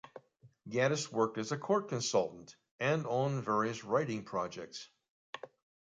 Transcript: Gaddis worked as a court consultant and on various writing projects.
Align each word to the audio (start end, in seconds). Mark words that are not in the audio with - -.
Gaddis 0.67 1.11
worked 1.11 1.37
as 1.37 1.51
a 1.51 1.59
court 1.59 1.89
consultant 1.89 2.55
and 2.79 3.05
on 3.05 3.39
various 3.43 3.83
writing 3.83 4.23
projects. 4.25 4.89